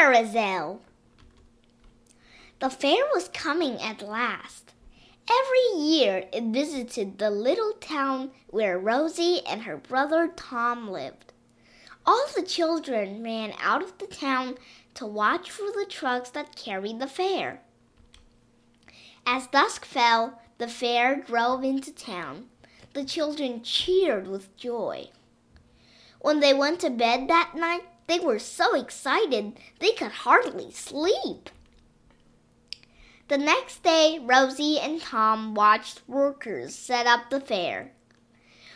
[0.00, 0.80] carousel.
[2.58, 4.72] The fair was coming at last.
[5.30, 11.34] Every year it visited the little town where Rosie and her brother Tom lived.
[12.06, 14.56] All the children ran out of the town
[14.94, 17.60] to watch for the trucks that carried the fair.
[19.26, 22.46] As dusk fell, the fair drove into town.
[22.94, 25.10] The children cheered with joy.
[26.20, 31.48] When they went to bed that night, they were so excited they could hardly sleep.
[33.28, 37.92] The next day, Rosie and Tom watched workers set up the fair.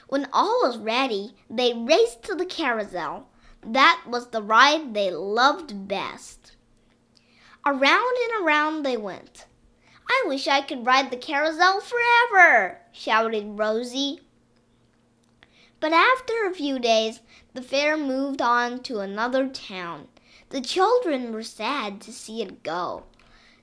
[0.09, 3.27] When all was ready, they raced to the carousel.
[3.67, 6.53] That was the ride they loved best.
[7.67, 9.47] Around and around they went.
[10.09, 14.21] I wish I could ride the carousel forever, shouted Rosie.
[15.81, 17.21] But after a few days,
[17.53, 20.09] the fair moved on to another town.
[20.51, 23.05] The children were sad to see it go.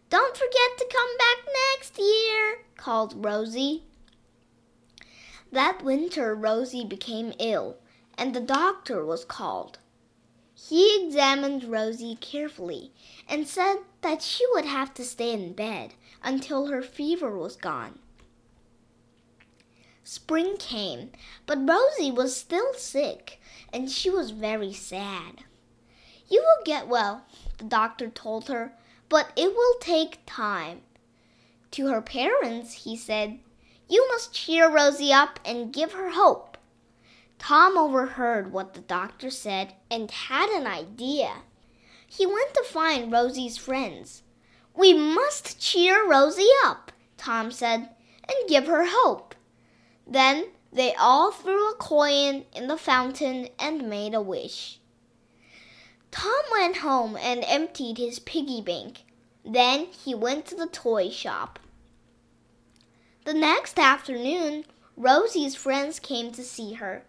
[0.09, 1.37] Don't forget to come back
[1.73, 3.83] next year, called Rosie.
[5.51, 7.77] That winter, Rosie became ill,
[8.17, 9.79] and the doctor was called.
[10.53, 12.91] He examined Rosie carefully
[13.27, 17.99] and said that she would have to stay in bed until her fever was gone.
[20.03, 21.11] Spring came,
[21.45, 23.39] but Rosie was still sick,
[23.71, 25.43] and she was very sad.
[26.27, 27.25] You will get well,
[27.57, 28.73] the doctor told her,
[29.09, 30.81] but it will take time.
[31.71, 33.39] To her parents, he said,
[33.87, 36.57] You must cheer Rosie up and give her hope.
[37.37, 41.43] Tom overheard what the doctor said and had an idea.
[42.07, 44.23] He went to find Rosie's friends.
[44.75, 47.89] We must cheer Rosie up, Tom said,
[48.27, 49.35] and give her hope.
[50.07, 54.79] Then they all threw a coin in the fountain and made a wish.
[56.11, 59.05] Tom went home and emptied his piggy bank.
[59.45, 61.59] Then he went to the toy shop.
[63.23, 64.65] The next afternoon,
[64.97, 67.03] Rosie's friends came to see her.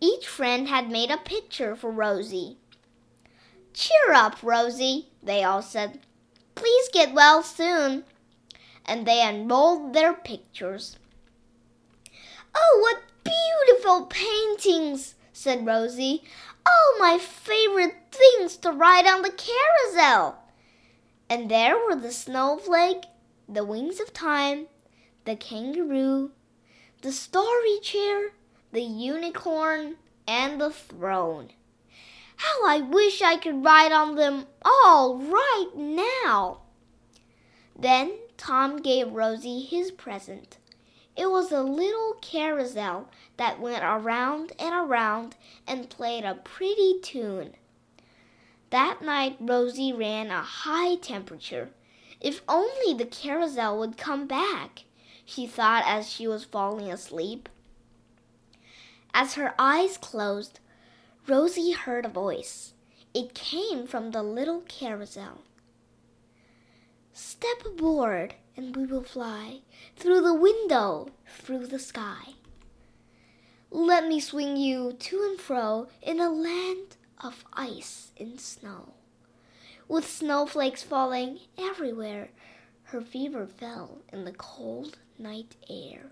[0.00, 2.56] Each friend had made a picture for Rosie.
[3.72, 6.00] Cheer up, Rosie, they all said.
[6.54, 8.04] Please get well soon.
[8.84, 10.98] And they unrolled their pictures.
[12.54, 16.24] Oh, what beautiful paintings, said Rosie.
[16.66, 20.38] Oh, my favorite things to ride on the carousel.
[21.28, 23.04] And there were the snowflake,
[23.48, 24.66] the wings of time,
[25.24, 26.32] the kangaroo,
[27.02, 28.32] the starry chair,
[28.72, 29.96] the unicorn,
[30.26, 31.50] and the throne.
[32.36, 36.60] How I wish I could ride on them all right now.
[37.78, 40.58] Then Tom gave Rosie his present.
[41.16, 45.36] It was a little carousel that went around and around
[45.66, 47.54] and played a pretty tune.
[48.70, 51.70] That night Rosie ran a high temperature.
[52.20, 54.84] If only the carousel would come back,
[55.26, 57.48] she thought as she was falling asleep.
[59.12, 60.60] As her eyes closed,
[61.28, 62.72] Rosie heard a voice.
[63.12, 65.42] It came from the little carousel.
[67.12, 69.60] Step aboard, and we will fly
[69.96, 72.34] through the window, through the sky.
[73.70, 78.94] Let me swing you to and fro in a land of ice and snow.
[79.88, 82.30] With snowflakes falling everywhere,
[82.84, 86.10] her fever fell in the cold night air.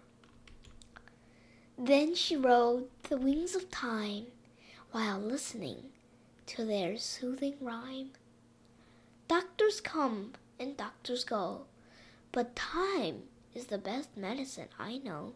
[1.76, 4.26] Then she rode the wings of time
[4.92, 5.84] while listening
[6.46, 8.10] to their soothing rhyme.
[9.28, 11.62] Doctors come and doctors go,
[12.32, 13.22] but time
[13.54, 15.34] is the best medicine I know.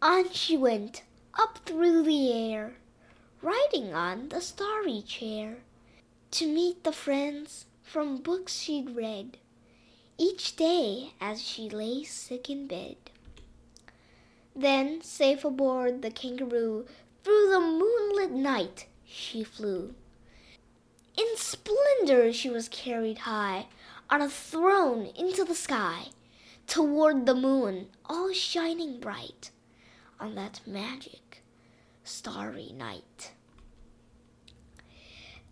[0.00, 1.02] On she went,
[1.34, 2.76] up through the air,
[3.42, 5.58] riding on the starry chair,
[6.32, 9.38] to meet the friends from books she'd read,
[10.18, 12.96] each day as she lay sick in bed.
[14.54, 16.86] Then, safe aboard the kangaroo,
[17.22, 19.94] through the moonlit night she flew.
[21.16, 23.66] In splendor she was carried high,
[24.10, 26.06] on a throne into the sky,
[26.66, 29.50] toward the moon, all shining bright,
[30.20, 31.42] on that magic,
[32.04, 33.32] starry night.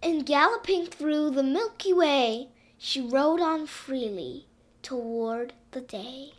[0.03, 2.49] And galloping through the Milky Way,
[2.79, 4.47] she rode on freely
[4.83, 6.33] toward the day.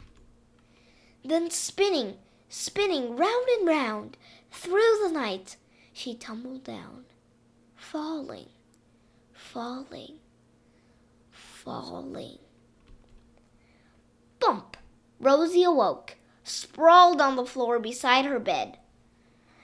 [1.23, 2.17] Then spinning
[2.49, 4.17] spinning round and round
[4.51, 5.57] through the night,
[5.91, 7.05] she tumbled down,
[7.75, 8.47] falling,
[9.33, 10.19] falling,
[11.65, 12.37] falling.
[14.39, 14.77] Bump!
[15.19, 18.77] Rosie awoke, sprawled on the floor beside her bed.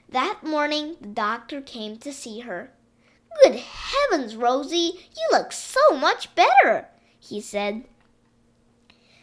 [0.10, 2.72] That morning, the doctor came to see her.
[3.44, 6.88] Good heavens, Rosie, you look so much better,
[7.20, 7.86] he said.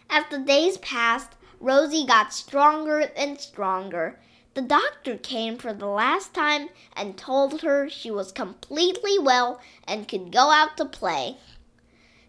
[0.09, 4.21] As the days passed, Rosie got stronger and stronger.
[4.55, 10.09] The doctor came for the last time and told her she was completely well and
[10.09, 11.37] could go out to play.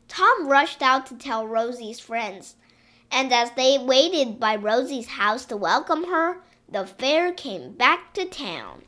[0.10, 2.56] Tom rushed out to tell Rosie's friends,
[3.12, 8.26] and as they waited by Rosie's house to welcome her, the fair came back to
[8.26, 8.84] town.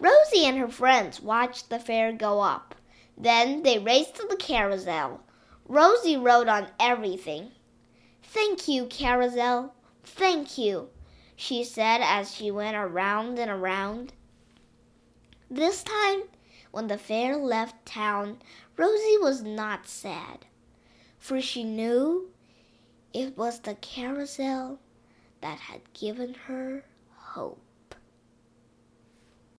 [0.00, 2.74] Rosie and her friends watched the fair go up.
[3.16, 5.20] Then they raced to the carousel.
[5.66, 7.50] Rosie rode on everything.
[8.22, 9.74] Thank you, carousel.
[10.04, 10.88] Thank you,
[11.36, 14.12] she said as she went around and around.
[15.50, 16.22] This time,
[16.78, 18.38] when the fair left town,
[18.76, 20.46] Rosie was not sad,
[21.18, 22.30] for she knew
[23.12, 24.78] it was the carousel
[25.40, 26.84] that had given her
[27.16, 27.60] hope.